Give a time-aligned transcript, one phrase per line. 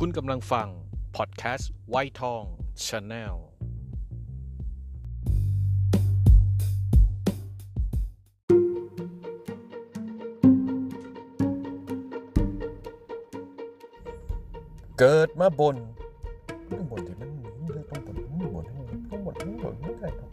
[0.00, 0.68] คุณกำลังฟัง
[1.16, 2.42] พอดแคสต์วัยทอง
[2.86, 3.36] Channel
[14.98, 15.76] เกิดมาบ่น
[16.70, 17.30] ต้องบ่นที่มัน
[17.90, 18.64] ต้องบ่นต้องบ่น
[19.10, 20.30] ต้องบ่นต้องบ่นไม่ได้ครับ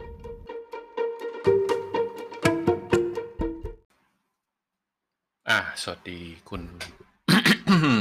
[5.50, 6.20] อ่าสวัสดี
[6.50, 6.62] คุณ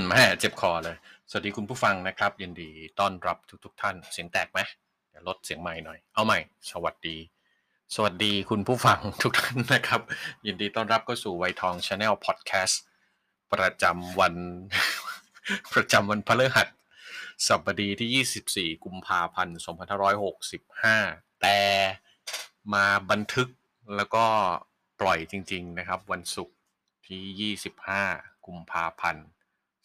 [0.08, 0.96] แหมเจ็บคอเลย
[1.30, 4.60] สวัสดีคุณผู้ฟังนะครับ ยินดีต้อนรับทุกๆท่าน เสียงแตกไหม
[5.10, 6.38] เดี๋ยวลดเสียงไมค์หน่อย เอาใหม่
[6.70, 7.16] สวัสดี
[7.94, 10.00] สวัสดีคุณผู้ฟังทุกท่านนะครับ
[10.46, 12.82] ยินดีต้อนรับเข้าสู่วัยทอง Channel พอดแคสต์
[13.52, 14.34] ประจำวัน
[15.72, 16.68] ประจำวันพฤหัส
[17.46, 19.58] สัปดีที่ 24 กุมภาพันธ์
[20.48, 21.58] 2565 แต่
[22.72, 23.48] มาบันทึก
[23.96, 24.24] แล้วก็
[25.00, 26.56] ปล่อยจริง ๆ นะครับ วันศุกร์
[27.06, 27.52] ที่
[28.08, 29.26] 25 กุมภาพันธ์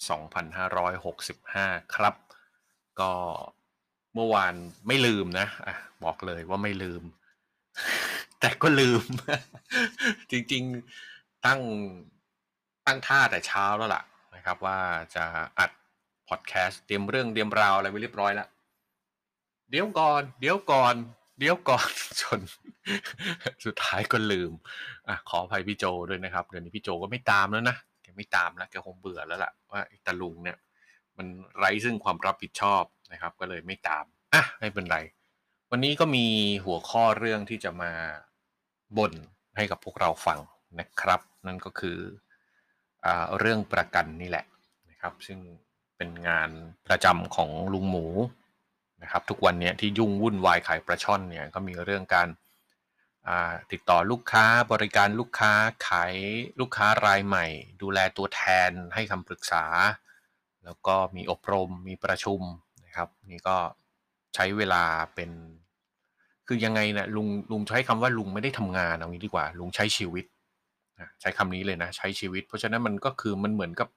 [0.03, 2.15] 2565 ครับ
[2.99, 3.11] ก็
[4.15, 4.53] เมื่อวาน
[4.87, 7.03] ไม่ลืมนะอะบอกเลยว่าไม่ลืม
[8.39, 9.03] แต่ก็ลืม
[10.31, 11.61] จริงๆตั้ง
[12.85, 14.03] ตั้งท่าแต่เช้าแล้วล่ะ
[14.35, 14.79] นะครับ ว่า
[15.15, 15.25] จะ
[15.59, 15.71] อัด
[16.29, 18.47] พอดแคสต์เตรียมเรื่องเตรียมราวอะไรไว้เรียบร้อยแล้ว
[19.69, 20.95] เดี๋ยวก่อนเดี๋ยวก่อน
[21.39, 21.89] เดี๋ยวก่อน
[22.21, 22.39] จน
[23.65, 24.51] สุดท้ายก็ลืม
[25.07, 27.77] อะขออภัยพี่โจด้วยนะครับ เดี๋ยวนี้พี่โจก็ไม่ตามแล้วนะ
[28.17, 30.57] ไม่ตามแล้วแกคงเบื่อแล้วล่ะว่าตาลุงเนี่ย
[31.17, 34.97] มันไร้ซึ่งความรับผิดชอบนะครับ ก็เลยไม่ตามอะไม่เป็นไร
[35.71, 36.25] วันนี้ก็มี
[36.65, 37.91] หัวข้อเรื่องที่จะมา
[38.97, 39.13] บ่น
[39.57, 40.39] ให้กับพวกเราฟัง
[40.79, 41.97] นะครับ นั่นก็คือ
[43.05, 43.07] อ
[43.39, 44.45] เรื่องประกันนี่แหละ
[44.89, 45.39] นะครับ ซึ่ง
[45.97, 46.49] เป็นงาน
[46.87, 48.05] ประจำของลุงหมู
[49.03, 52.27] นะครับ ทุกวันเนี้ยที่ยุ่งวุ่นวายขายปลาช่อนเนี่ยก็มีเรื่องการ
[53.71, 55.51] ติดต่อลูกค้าบริการลูกค้า
[55.87, 56.13] ขาย
[56.59, 57.45] ลูกค้ารายใหม่
[57.81, 59.65] ดูแลตัวแทนให้คำปรึกษา
[60.65, 62.41] แล้วก็มีอบรมมีประชุม
[62.85, 63.57] นะครับนี่ก็
[64.35, 64.83] ใช้เวลา
[65.15, 65.31] เป็น
[66.47, 70.25] คือยังไงนะลุงลุงใช้คำว่าลุงไม่ได้ทำงานเอางี้ดีกว่า ลุงใช้ชีวิต
[71.21, 73.87] ใช้คำนี้เลยนะใช้ชีวิต เพราะฉะนั้นมันก็คือมันเหมือนกับ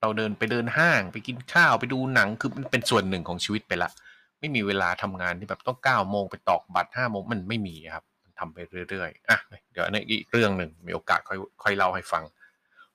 [0.00, 3.90] เราเดินไปเดินห้างไปกินข้าวไปดูหนังคือมันเป็นส่วนหนึ่งของชีวิตไปละ
[4.38, 8.04] ไม่มีเวลาทำงานที่แบบต้องเก้าโมงไปตอกบัตรห้าโมงมันไม่มีครับ
[8.38, 8.58] ทำไป
[8.90, 9.38] เรื่อยๆอะ
[9.72, 12.24] เดี๋ยวอันนี้อีกเรื่องหนึ่งมีโอกาสค่อยค่อยเล่าให้ฟัง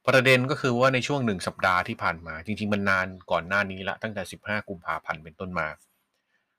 [0.08, 5.68] ประเด็นก็คือว่าในช่วงหนึ่งสัปดาห์ที่ผ่านมา จริงๆมันนานก่อนหน้านี้ละตั้งแต่ 15 กุมภาพันธ์เป็นต้นมา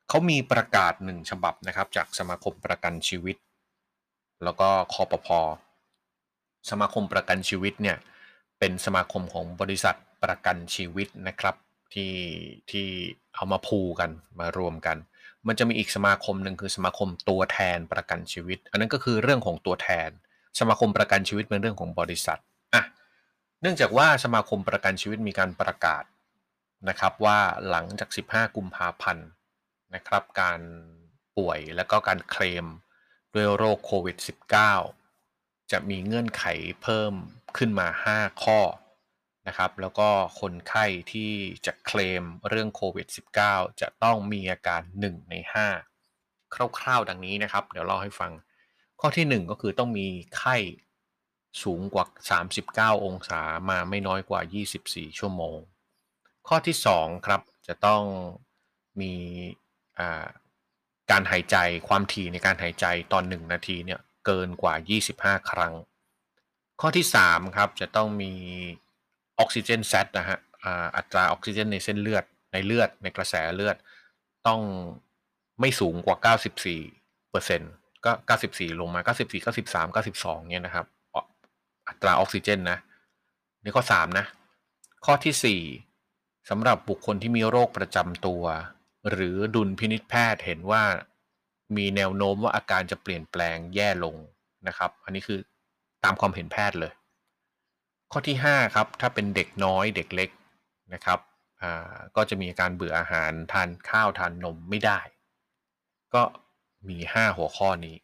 [0.08, 3.36] เขามีประกาศหนึ่งฉบับนะครับ จากสมาคมประกันชีวิต
[4.44, 5.40] แล้วก็คอปพอ
[6.70, 7.96] สมาคมประกันชีวิตเนี่ย
[8.58, 11.54] เป็นสมาคมของบริษัทประกันชีวิตนะครับ
[11.94, 12.12] ที่
[12.70, 12.86] ที่
[13.34, 14.96] เอามาพูกันมารวมกัน
[15.46, 20.08] มันจะมีอีกสมาคมหนึ่งคือสมาคมตัวแทนประกันชีวิต อันนั้นก็คือเรื่องของตัวแทน
[20.58, 22.38] สมาคมประกันชีวิตเป็นเรื่องของบริษัท
[22.74, 22.82] อะ
[23.60, 26.04] เนื่องจากว่าสมาคมประกันชีวิตมีการประกาศ
[26.88, 27.38] นะครับว่า
[27.70, 29.28] หลังจาก 15 กุมภาพันธ์
[29.94, 30.60] นะครับการ
[31.36, 32.66] ป่วยและก็การเคลม
[33.34, 34.16] ด้วยโรคโควิด
[34.94, 36.44] -19 จะมีเงื่อนไข
[36.82, 37.12] เพิ่ม
[37.56, 38.60] ขึ้นมา 5 ข้อ
[39.46, 40.08] นะครับ แล้วก็
[40.40, 41.32] คนไข้ที่
[41.66, 43.06] จะเคลมเรื่องโควิด
[43.44, 45.34] -19 จะต้องมีอาการ 1 ใน
[45.94, 48.32] 5 คร่าวๆ ดังนี้นะครับ เดี๋ยวเล่าให้ฟัง
[49.00, 50.06] ข้อที่ 1 ก็คือต้องมี
[50.36, 50.56] ไข้
[51.62, 52.04] สูงกว่า
[52.94, 53.40] 39 องศา
[53.70, 54.40] มาไม่น้อยกว่า
[54.80, 55.58] 24 ชั่วโมง
[56.48, 58.02] ข้อที่ 2 ครับ จะต้อง
[59.00, 59.14] มี
[61.10, 61.56] การหายใจ
[61.88, 64.74] ความถี่ในการหายใจตอน 1 นาทีเนี่ยเกินกว่า
[65.36, 65.74] 25 ครั้ง
[66.80, 68.32] ข้อที่ 3 ครับ จะต้องมี
[69.38, 70.38] ออกซิเจนแซตนะฮะ
[70.96, 73.76] อัตราออกซิเจนในเส้นเลือดในเลือดในกระแสเลือด
[74.46, 74.60] ต้อง
[75.60, 76.16] ไม่สูงกว่า
[76.70, 77.72] 94เปอร์เซ็นต์
[78.04, 78.12] ก็
[78.46, 80.86] 94 ลงมา 94 93 92เนี่ยนะครับ
[81.88, 82.78] อัตราออกซิเจนนะ
[83.62, 84.26] นี่ข้อ 3 นะ
[85.04, 85.60] ข้อที่
[86.00, 88.44] 4สำหรับบุคคลที่มีโรคประจำตัว
[89.10, 90.82] หรือดุลพินิษแพทย์เห็นว่า
[91.76, 94.16] มีแนวโน้มว่าอาการจะเปลี่ยนแปลงแย่ลง
[94.68, 95.38] นะครับ อันนี้คือ
[96.04, 96.92] ตามความเห็นแพทย์เลย
[98.12, 100.30] ข้อที่5ครับถ้าเป็นเด็กน้อยเด็กเล็ก
[100.94, 101.18] นะครับ
[101.62, 105.00] อ่าก็จะมีอาการเบื่ออาหารทานข้าวทานนมไม่ได้
[106.14, 106.22] ก็
[106.88, 107.96] มี 5 หัวข้อนี้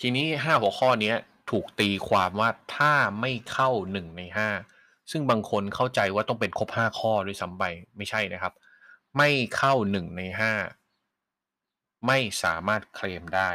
[0.00, 1.14] ทีนี้ 5 หัวข้อนี้
[1.50, 4.22] ถูกตีความว่าถ้าไม่เข้า 1 ใน
[4.66, 7.64] 5 ซึ่งบางคนเข้าใจว่าต้องเป็นครบ 5 ข้อด้วยซ้ำไป
[7.96, 8.52] ไม่ใช่นะครับ
[9.16, 10.22] ไม่เข้า 1 ใน
[11.30, 13.50] 5 ไม่สามารถเคลมได้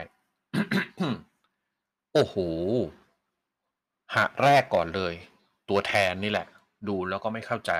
[2.13, 2.35] โอ้โห
[4.15, 5.13] หะแรกก่อนเลย
[5.69, 6.47] ตัวแทนนี่แหละ
[6.87, 7.71] ดูแล้วก็ไม่เข้าใจ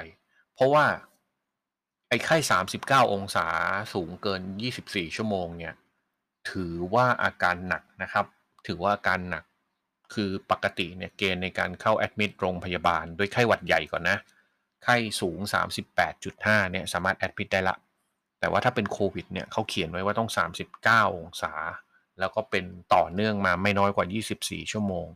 [0.56, 0.86] เพราะว่า
[2.10, 2.38] ไอ้ไข้
[2.74, 3.48] 39องศา
[3.94, 4.42] สูงเกิน
[4.80, 5.74] 24ชั่วโมงเนี่ย
[6.50, 8.25] ถือว่าอาการหนักนะครับ
[8.68, 9.44] ถือว่าอาการหนัก
[10.13, 14.18] คือปกติเนี่ยเกณฑ์ในการเข้าแอดมิดโรงพยาบาลด้วยไข้หวัดใหญ่ก่อนนะ
[14.83, 15.40] ไไข้สูง
[16.06, 17.75] 38.5 เนี่ยสามารถแอดมิดได้ละ
[18.40, 21.54] แต่ว่าถ้าเป็นโควิดเนี่ยเขาเขียนไว้ว่าต้อง 39 องศา
[22.19, 24.06] แล้วก็เป็นต่อเนื่องมาไม่น้อยกว่า
[24.40, 25.07] 24 ชั่วโมง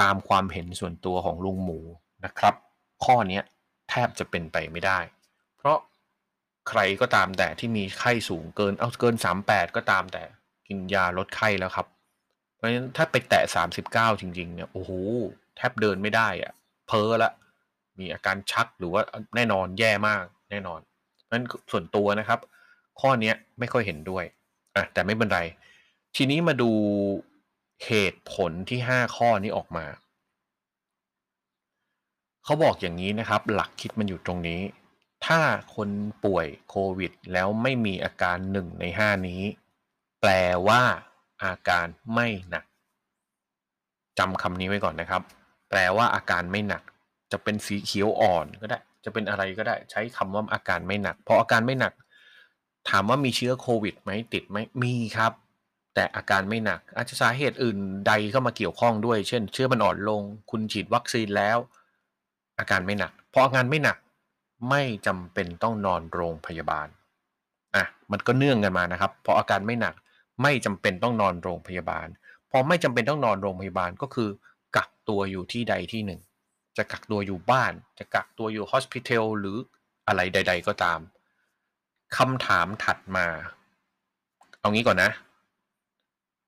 [0.00, 1.80] ตามความเห็นส่วนตัวของลุงหมู
[2.24, 2.54] นะครับ
[3.04, 3.40] ข้อนี้
[3.90, 4.98] แทบจะเป็นไปไม่ได้
[5.56, 5.78] เพราะ
[6.68, 9.14] ใครก็ตามแต่ที่มีไข้สูงเกินเอาเกิน
[9.46, 10.22] 38 ก็ตามแต่
[10.68, 11.86] กินยาลดไข้แล้วครับ
[12.54, 13.44] เพราะฉะนั้นถ้าไปแตะ
[13.82, 14.90] 39 จริง ๆ เนี่ยโอ้โห
[15.56, 16.52] แทบเดินไม่ได้อะ
[16.86, 17.32] เพ้อละ
[17.98, 19.02] มีอาการชักหรือว่า
[19.36, 20.80] แน่นอนแย่มากแน่นอน
[21.24, 22.40] เพราะฉะนั้นส่วนตัวนะครับ
[23.00, 24.24] ข้อนี้ไม่ค่อยเห็นด้วย
[24.76, 25.40] อะแต่ไม่เป็นไร
[26.16, 26.70] ทีนี้มาดู
[27.86, 29.86] เหตุผลที่ 5 ข้อนี้ออกมา
[32.44, 34.60] เขาบอกอย่างนี้นะครับ หลักคิดมันอยู่ตรงนี้
[35.26, 35.40] ถ้า
[35.74, 35.88] คน
[36.24, 39.42] ป่วยโควิด แล้วไม่มีอาการหนึ่งใน 5 นี้
[40.20, 40.30] แปล
[40.68, 40.82] ว่า
[41.44, 42.64] อาการไม่หนัก
[44.18, 45.22] จำคำนี้ไว้ก่อนนะครับ
[45.70, 46.82] แปลว่าอาการไม่หนัก
[47.32, 51.92] จะเป็นสีเขียวอ่อนก็ได้ จะเป็นอะไรก็ได้ ใช้คำว่าอาการไม่หนัก เพราะอาการไม่หนัก
[52.88, 55.32] ถามว่ามีเชื้อโควิดไหมติดไหมมีครับ
[55.94, 61.58] แต่อาการไม่หนัก อาจจะสาเหตุอื่นใดเข้ามาเกี่ยวข้องด้วย เช่น เชื้อมันอ่อนลง คุณฉีดวัคซีนแล้ว
[62.58, 63.98] อาการไม่หนักเพราะอาการไม่หนัก
[64.70, 66.88] ไม่จำเป็นต้องนอนโรงพยาบาล
[67.74, 69.94] อะมันก็เนื่องกันมานะครับเพราะอาการไม่หนัก
[70.42, 72.06] ไม่จำเป็นต้องนอนโรงพยาบาล
[72.50, 74.28] พอไม่จำเป็นต้องนอนโรงพยาบาลก็คือ
[74.76, 76.20] กักตัวอยู่ที่ใดที่หนึ่ง
[76.76, 79.56] จะกักตัวอยู่บ้าน จะกักตัวอยู่ฮอสพิทอลหรือ
[80.08, 81.00] อะไรใด ๆ ก็ตาม
[82.16, 83.26] คำถามถัดมา
[84.60, 85.10] เอางี้ก่อนนะ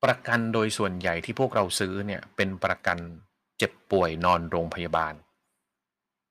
[0.03, 2.97] ประกันโดยส่วนใหญ่ที่พวกเราซื้อเนี่ยเป็นประกัน
[3.57, 5.13] เจ็บป่วยนอนโรงพยาบาล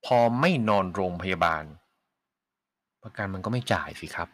[0.04, 1.64] พอไม่นอนโรงพยาบาล
[3.02, 4.28] ประกันมันก็ไม่จ่ายสิครับ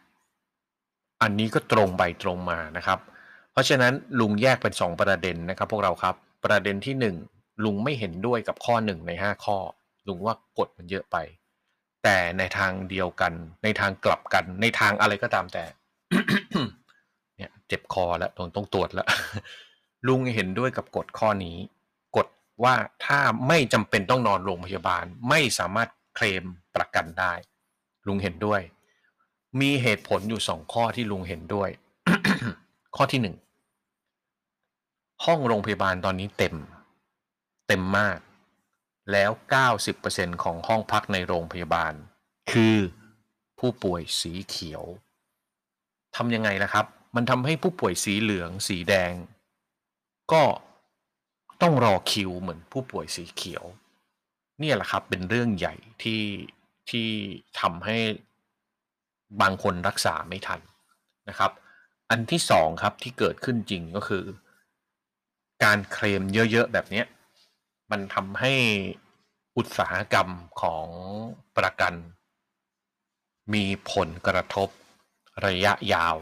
[1.23, 2.99] อันนี้ก็ตรงไปตรงมานะครับ
[3.52, 6.14] เพราะฉะนั้นลุงแยกเป็นสองประเด็นนะครับ พวกเราครับ
[6.44, 7.17] ประเด็นที่หนึ่ง
[7.64, 9.58] ลุงไม่เห็นด้วยกับข้อหนึ่งในห้าข้อ
[10.08, 11.17] ลุงว่ากฎมันเยอะไป
[12.05, 13.32] แต่ในทางเดียวกัน
[13.64, 15.64] ในทางกลับกัน ในทางอะไรก็ตามแต่
[17.68, 19.08] เจ็บคอแล้วต้องต้องตรวจแล้ว
[20.08, 21.56] ลุงเห็นด้วยกับกฎข้อนี้
[22.16, 22.26] กฎ
[22.64, 22.74] ว่า
[23.04, 26.44] ถ้าไม่จำเป็นต้องนอนโรงพยาบาล ไม่สามารถเคลม
[26.74, 27.32] ประกันได้
[28.06, 28.60] ลุงเห็นด้วย
[29.60, 31.68] มีเหตุผลอยู่สองข้อที่ลุงเห็นด้วย
[32.96, 33.36] ข้อที่หนึ่ง
[35.24, 36.54] ห้องโรงพยาบาลตอนนี้เต็ม
[37.68, 38.18] เต็มมาก
[39.12, 39.30] แล้ว
[39.86, 41.92] 90%ของห้องพักในโรงพยาบาล
[42.52, 42.76] คือ
[43.58, 44.82] ผู้ป่วยสีเขียว
[46.16, 49.12] ทำยังไงล่ะครับ มันทำให้ผู้ป่วยสีเหลืองสีแดง
[50.32, 50.42] ก็
[51.62, 53.64] ต้องรอคิวเหมือนผู้ป่วยสีเขียว
[54.58, 56.22] เนี่ยแหละครับเป็นเรื่องใหญ่ที่
[56.90, 57.08] ที่
[57.60, 57.96] ทำให้
[59.40, 60.60] บางคนรักษาไม่ทัน
[61.28, 61.50] นะครับ
[62.10, 64.24] อันที่สองครับที่เกิดขึ้นจริงก็คือ
[65.64, 67.02] การเคลมเยอะๆแบบนี้
[67.90, 68.52] มันทำให้
[69.56, 70.28] อุตสาหกรรม
[70.60, 70.86] ของ
[71.56, 71.94] ประกัน
[73.54, 74.68] มีผลกระทบ
[75.46, 76.16] ระยะยาว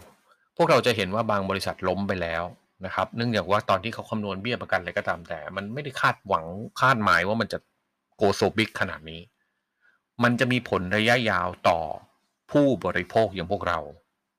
[0.63, 2.43] วกเราจะเห็นว่าบางบริษัทล้มไปแล้ว
[2.85, 6.47] นะครับ เนื่องจากว่าตอนที่เขาคำนวณเบี้ยประกันอะไรก็ตามแต่ มันไม่ได้คาดหวัง
[6.81, 7.59] คาดหมายว่ามันจะ
[8.17, 9.21] โกโซบิกขนาดนี้
[10.23, 11.81] มันจะมีผลระยะยาวต่อ
[12.51, 13.79] ผู้บริโภคอย่างพวกเรา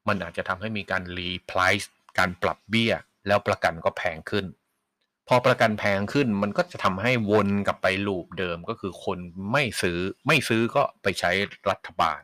[0.07, 2.93] มันอาจจะทำให้มีการรีไพรซ์การปรับเบี้ย
[3.27, 4.45] แล้วประกันก็แพงขึ้น
[5.27, 9.19] พอประกันแพงขึ้นมันก็จะทำให้วนกลับไปลูปเดิมก็คือคน
[9.51, 11.31] ไม่ซื้อไม่ซื้อก็ไปใช้
[11.69, 12.21] รัฐบาล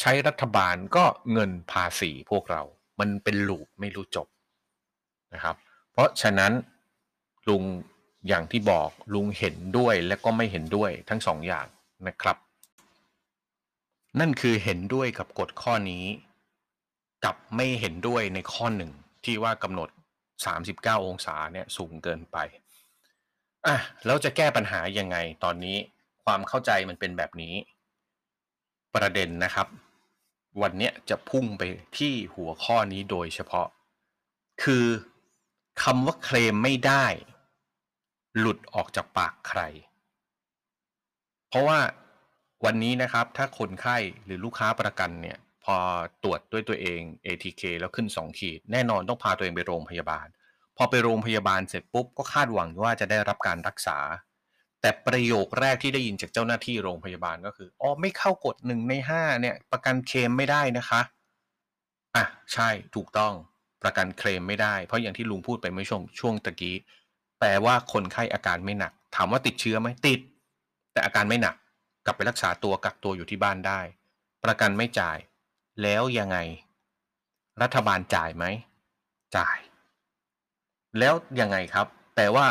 [0.00, 2.62] ใช้รัฐบาลก็เงินภาษีพวกเรา
[3.00, 4.28] มันเป็นลูปไม่รู้จบ
[5.34, 5.56] นะครับ
[5.92, 6.52] เพราะฉะนั้น
[7.48, 7.62] ลุง
[8.28, 11.66] อย่างที่บอกลุงเห็นด้วยและก็ไม่เห็นด้วยทั้งสองอย่าง
[12.08, 12.36] นะครับ
[14.20, 16.04] นั่นคือเห็นด้วยกับกฎข้อนี้
[17.24, 18.90] กับไม่เห็นด้วยในข้อหนึ่ง
[19.24, 19.88] ที่ว่ากำหนด
[20.48, 22.36] 39 องศาเนี่ยสูงเกินไป
[23.66, 23.76] อะ
[24.06, 25.76] แล้วจะแก้ปัญหายังไงตอนนี้
[26.24, 27.54] ความเข้าใจมันเป็นแบบนี้
[28.94, 29.66] ประเด็นนะครับ
[30.62, 31.62] วันนี้จะพุ่งไป
[31.98, 33.68] ที่หัวข้อนี้โดยเฉพาะ
[34.62, 34.86] คือ
[35.82, 37.06] คำว่าเคลมไม่ได้
[38.38, 39.60] หลุดออกจากปากใคร
[41.48, 41.78] เพราะว่า
[42.64, 45.76] วันนี้นะครับ ถ้าคนไข้หรือลูกค้าประกันเนี่ย พอ
[46.22, 50.26] ตรวจด้วยตัวเอง ATK แล้วขึ้น 2 ขีด แน่นอนต้องพาตัวเองไปโรงพยาบาล
[50.76, 53.98] พอไปโรงพยาบาลเสร็จปุ๊บ ก็คาดหวังว่าจะได้รับการรักษา
[54.80, 61.00] แต่ประโยคแรกที่ได้ยินจากเจ้าหน้าที่โรงพยาบาลก็คืออ๋อไม่เข้ากฎหนึ่งในห้าเนี่ย ประกันเคลมไม่ได้นะคะ
[62.16, 63.32] อะใช่ถูกต้อง
[63.82, 66.76] ประกันเคลมไม่ได้ เพราะอย่างที่ลุงพูดไปเมื่อช่วงช่วงตะกี้
[67.40, 70.20] แปลว่าคนไข้อาการไม่หนัก ถามว่าติดเชื้อไหมติด
[70.92, 71.54] แต่อาการไม่หนัก
[72.04, 73.80] กลับไปรักษาตัวกักตัวอยู่ที่บ้านได้
[74.44, 75.18] ประกันไม่จ่าย
[75.82, 76.38] แล้วยังไง
[77.62, 78.44] รัฐบาลจ่ายไหม
[79.36, 79.58] จ่าย
[80.98, 82.46] แล้วยังไงครับแปลว่า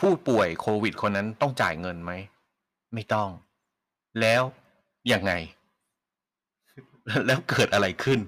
[0.00, 2.12] ผู้ป่วยโควิดคนนั้นต้องจ่ายเงินไหม
[2.94, 3.28] ไม่ต้อง
[4.20, 4.42] แล้ว
[5.12, 5.32] ยังไง
[7.26, 8.20] แล้วเกิดอะไรขึ้น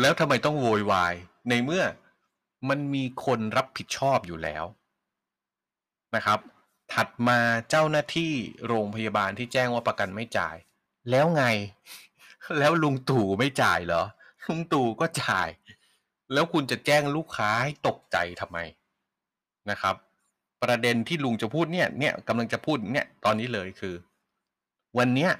[0.00, 1.14] แล้วทำไมต้องโวยวาย
[1.48, 1.84] ในเมื่อ
[2.68, 4.64] มันมีคนรับผิดชอบอยู่แล้ว
[6.16, 6.40] นะครับ
[6.94, 7.38] ถัดมา
[7.70, 8.32] เจ้าหน้าที่
[8.66, 10.56] โรงพยาบาลที่แจ้งว่าประกันไม่จ่าย
[11.10, 11.44] แล้วไง
[12.58, 14.02] แล้วลุงตู่ไม่จ่ายเหรอ
[14.46, 15.48] ลุงตู่ก็จ่าย
[16.32, 18.58] แล้วคุณจะแจ้งลูกค้าให้ตกใจทำไม
[19.70, 19.94] นะครับ
[20.62, 23.94] ประเด็นที่ลุงจะพูดเนี่ย เนี่ยกำลังจะพูดเนี่ยตอนนี้เลยคือ
[24.98, 25.32] วันเนี้ย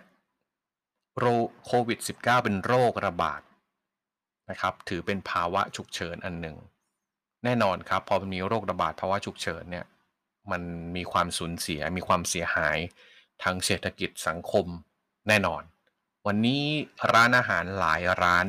[1.19, 1.27] โร
[1.65, 3.41] โควิด -19 เป็นโรคระบาด
[4.51, 6.57] นะครับ ถือเป็นภาวะฉุกเฉินอันหนึ่ง
[7.45, 9.87] แน่นอนครับ พอมันมีโรคระบาดภาวะฉุกเฉินเนี่ย
[10.51, 10.63] มัน
[10.97, 12.79] มีความสูญเสียมีความเสียหาย
[13.43, 14.67] ทางเศรษฐกิจสังคม
[15.29, 15.63] แน่นอน
[16.27, 16.63] วันนี้
[17.13, 18.47] ร้านอาหารหลายร้าน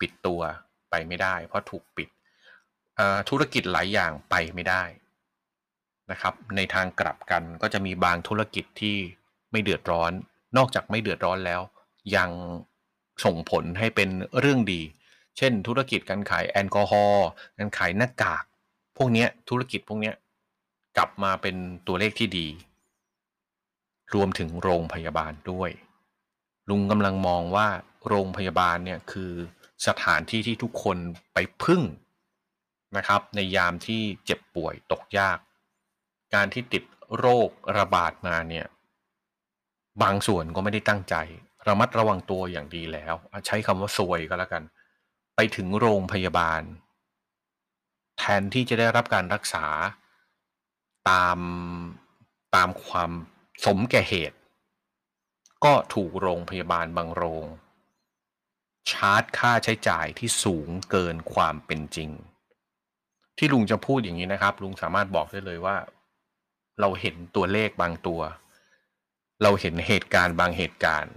[0.00, 0.40] ปิดตัว
[0.90, 2.08] ไปไม่ได้ เพราะถูกปิด
[3.28, 4.82] ธุรกิจหลายอย่างไปไม่ได้
[6.10, 8.96] นะครับ ในทางกลับกันก็จะมีบางธุรกิจที่
[9.50, 10.12] ไม่เดือดร้อน
[10.56, 11.60] นอกจากไม่เดือดร้อนแล้ว
[12.16, 12.30] ยัง
[13.24, 14.08] ส่งผลให้เป็น
[14.40, 14.82] เรื่องดี
[15.36, 17.26] เช่น ธุรกิจการขายแอลกอฮอล์
[17.58, 18.44] การขายหน้ากาก
[18.96, 20.12] พวกนี้ธุรกิจพวกนี้
[20.96, 22.48] กลับมาเป็นตัวเลขที่ดี
[24.14, 25.70] รวมถึงโรงพยาบาลด้วย
[26.68, 27.68] ลุงกำลังมองว่า
[28.08, 29.32] โรงพยาบาลเนี่ยคือ
[29.86, 30.96] สถานที่ที่ทุกคน
[31.34, 31.82] ไปพึ่ง
[32.96, 35.38] นะครับ ในยามที่เจ็บป่วยตกยาก
[36.34, 36.84] การที่ติด
[37.18, 38.66] โรคระบาดมาเนี่ย
[40.02, 41.14] บางส่วนก็ไม่ได้ตั้งใจ
[41.68, 43.14] ระมัดระวังตัวอย่างดีแล้ว
[43.46, 44.62] ใช้คำว่าซวยก็แล้วกัน
[45.36, 46.62] ไปถึงโรงพยาบาล
[48.18, 49.66] แทนที่จะได้รับการรักษา
[51.10, 51.38] ตาม
[52.54, 53.10] ตามความ
[53.64, 54.38] สมแก่เหตุ
[55.64, 57.46] ก็ถูกโรงพยาบาลบางโรง
[58.90, 62.10] ชาร์จค่าใช้จ่ายที่สูงเกินความเป็นจริง
[63.38, 65.76] ที่ลุงจะพูดอย่างนี้นะครับ ลุงสามารถบอกได้เลยว่า
[66.80, 68.20] เราเห็นตัวเลขบางตัว
[69.42, 71.14] เราเห็นเหตุการณ์บางเหตุการณ์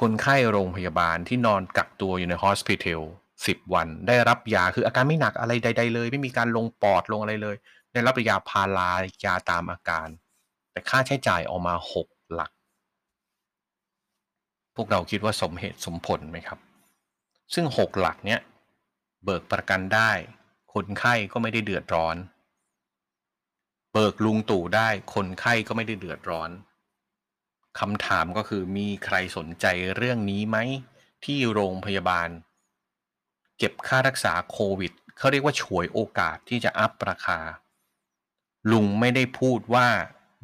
[0.00, 3.02] คนไข้โรงพยาบาลที่นอนกักตัวอยู่ในฮอสพิทอล
[3.46, 7.56] สิบวัน ได้รับยาคืออาการไม่หนักอะไรใด ๆ เลย ไม่มีการลงปอดลงอะไรเลย
[7.92, 8.90] ได้รับยาพารา
[9.24, 10.08] ยาตามอาการ
[10.72, 12.50] แต่ค่าใช้จ่ายออกมาหกหลัก
[14.76, 16.58] พวกเราคิดว่าสมเหตุสมผลไหมครับ
[17.54, 18.40] ซึ่งหกหลักเนี้ย
[19.24, 20.10] เบิกประกันได้
[20.74, 22.16] คนไข้ก็ไม่ได้เดือดร้อน
[23.92, 26.50] เบิกลุงตู่ได้คนไข้ก็ไม่ได้เดือดร้อน
[27.78, 29.66] คำถามก็คือมีใครสนใจ
[29.96, 30.58] เรื่องนี้ไหม
[31.24, 32.28] ที่โรงพยาบาล
[33.58, 37.38] เก็บค่ารักษาโควิดเขาเรียกว่าฉวยโอกาสที่จะอัพราคา
[38.72, 39.86] ลุงไม่ได้พูดว่า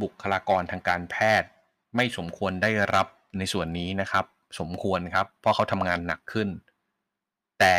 [0.03, 1.49] บุคลากรทางการแพทย์
[1.97, 3.07] ไม่สมควรได้รับ
[3.39, 4.25] ในส่วนนี้นะครับ
[4.61, 6.49] สมควรครับ เพราะเขาทำงานหนักขึ้น
[7.61, 7.79] แต่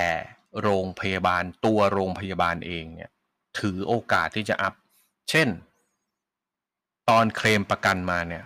[0.61, 3.11] โรงพยาบาลตัวโรงพยาบาลเองเนี่ย
[3.59, 4.73] ถือโอกาสที่จะอัพ
[5.29, 5.47] เช่น
[7.09, 8.43] ตอนเคลมประกันมาเนี่ย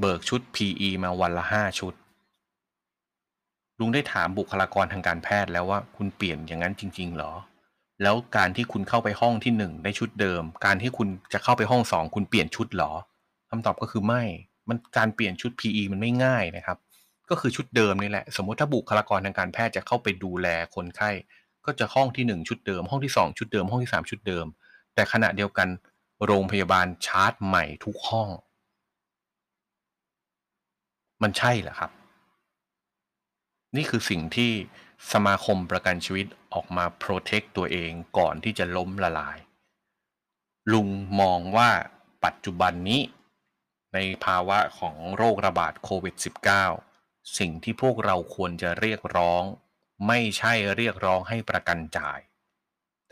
[0.00, 1.94] เบิกชุด PE มาวันละห้าชุด
[3.78, 7.32] ลุงได้ถามบุคลากรทางการแพทย์แล้วว่าคุณเปลี่ยนอย่างนั้นจริงๆเหรอ
[8.02, 12.92] แล้วการที่คุณเข้าไปห้องที่หนึ่งได้ชุดเดิม การที่คุณจะเข้าไปห้องสองคุณเปลี่ยนชุดหรอ
[13.50, 14.22] คำตอบก็คือไม่
[14.68, 16.78] มันการเปลี่ยนชุด PE มันไม่ง่ายนะครับ
[17.30, 21.10] ก็คือชุดเดิมนี่แหละ สมมติถ้าบุคลากรทางการแพทย์จะเข้าไปดูแลคนไข้
[21.66, 24.46] ก็จะห้องที่หนึ่งชุดเดิม ห้องที่สองชุดเดิมห้องที่สามชุดเดิม
[24.94, 25.68] แต่ขณะเดียวกัน
[26.26, 28.28] โรงพยาบาลชาร์จใหม่ทุกห้อง
[31.22, 31.90] มันใช่เหรอครับ
[33.76, 34.52] นี่คือสิ่งที่
[35.12, 39.38] สมาคมประกันชีวิตออกมาโปรเทคตัวเองก่อนที่จะล้มละลาย
[40.72, 40.88] ลุง
[41.20, 41.70] มองว่า
[42.24, 43.02] ปัจจุบันนี้
[43.94, 46.14] ในภาวะของโรคระบาดโควิด
[46.74, 49.42] -19 สิ่งที่พวกเราควรจะเรียกร้อง
[50.06, 52.20] ไม่ใช่เรียกร้องให้ประกันจ่าย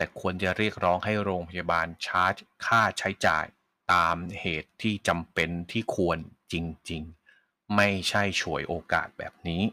[0.03, 3.45] แต่ควรจะเรียกร้องให้โรงพยาบาลชาร์จค่าใช้จ่าย
[3.93, 6.17] ตามเหตุที่จำเป็นที่ควร
[6.53, 6.55] จ
[6.91, 7.03] ริง
[7.37, 9.63] ๆ ไม่ใช่ฉวยโอกาสแบบนี้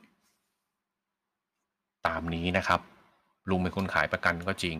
[2.07, 2.81] ตามนี้นะครับ
[3.49, 4.77] ลุงเป็นคนขายประกันก็จริง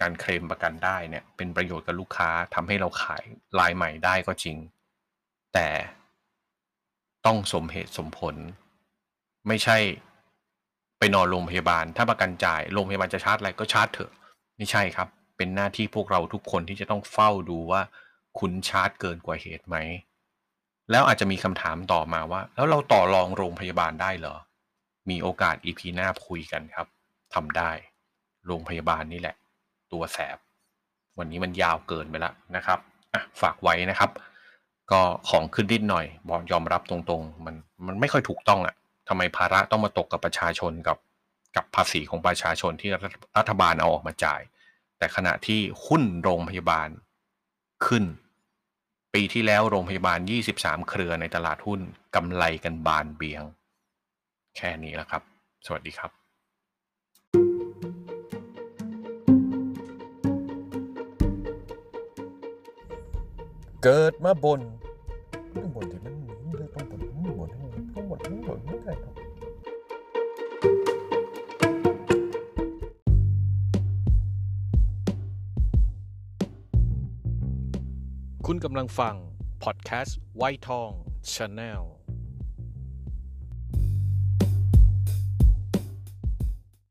[0.00, 3.24] การเคลมประกันได้เนี่ยเป็นประโยชน์กับลูกค้าทำให้เราขาย
[3.58, 4.56] ลายใหม่ได้ก็จริง
[5.54, 5.68] แต่
[7.26, 8.36] ต้องสมเหตุสมผล
[9.48, 9.78] ไม่ใช่
[10.98, 14.12] ไปนอนโรงพยาบาล ถ้าประกันจ่ายโรงพยาบาลจะชาร์จอะไรก็ชาร์จเถอะ
[14.60, 17.80] ไม่ใช่ครับ เป็นหน้าที่พวกเราทุกคนที่จะต้องเฝ้าดูว่า
[18.38, 19.76] คุณชาร์จเกินกว่าเหตุไหม
[20.90, 24.36] แล้วอาจจะมีคำถามต่อมาว่า แล้วเราต่อรองโรงพยาบาลได้เหรอ
[25.10, 26.86] มีโอกาส EP หน้าคุยกันครับ
[27.34, 27.70] ทำได้
[28.46, 29.36] โรงพยาบาลนี่แหละ
[29.92, 30.38] ตัวแสบ
[31.18, 32.78] วันนี้มันยาวเกินไปแล้วนะครับ
[33.14, 34.10] อะฝากไว้นะครับ
[34.90, 37.54] ก็ของขึ้นนิดหน่อย บอกยอมรับตรงๆ มัน
[37.86, 38.74] มันไม่ค่อยถูกต้องอะ่ะ
[39.08, 40.96] ทำไมภาระต้องมาตกกับประชาชนกับ
[41.56, 42.90] กับภาษีของประชาชนที่
[43.38, 44.40] รัฐบาลเอาออกมาจ่าย
[44.98, 46.88] แต่ขณะที่หุ้นโรงพยาบาล
[47.86, 48.04] ขึ้น
[49.14, 50.18] ปีที่แล้วโรงพยาบาล
[50.54, 51.80] 23 เครือในตลาดหุ้น
[52.14, 53.42] กำไรกันบานเบียง
[54.56, 55.22] แค่นี้แล้วครับ
[55.66, 56.10] สวัสดีครับ
[63.84, 64.60] เกิดมาบน
[65.74, 66.38] บนที่มันเหมือน
[66.74, 67.09] ต้องบน
[78.64, 79.16] กำลังฟัง
[79.64, 80.90] พอดแคสต์ไวทอง
[81.32, 81.82] ชาแนล